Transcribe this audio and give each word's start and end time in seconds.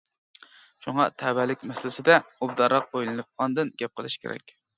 شۇڭا 0.85 1.03
تەۋەلىك 1.23 1.65
مەسىلىسىدە 1.73 2.15
ئوبدانراق 2.47 2.89
ئويلىنىپ 2.93 3.29
ئاندىن 3.47 3.71
گەپ 3.85 3.95
قىلىش 4.01 4.19
كېرەك. 4.27 4.57